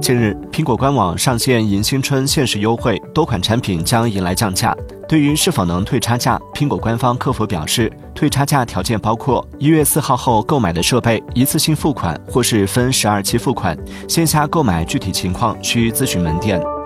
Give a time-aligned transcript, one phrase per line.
[0.00, 4.74] 近日苹果官网上线迎新春限时优惠多款产品将迎来降价。
[5.06, 13.76] 对于是否能退差价苹果官方客服表示退差价条件包括一月四号后购买的设备一次性付款或是分十二期付款
[14.08, 16.79] 线下购买具体情况需咨询门店。